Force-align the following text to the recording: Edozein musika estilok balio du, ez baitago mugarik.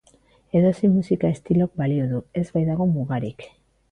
Edozein 0.59 0.93
musika 0.95 1.31
estilok 1.35 1.77
balio 1.83 2.07
du, 2.13 2.21
ez 2.41 2.45
baitago 2.57 2.87
mugarik. 2.97 3.45